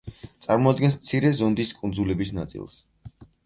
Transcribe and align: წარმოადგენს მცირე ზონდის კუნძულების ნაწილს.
წარმოადგენს 0.45 0.97
მცირე 1.01 1.31
ზონდის 1.41 1.77
კუნძულების 1.83 2.35
ნაწილს. 2.41 2.85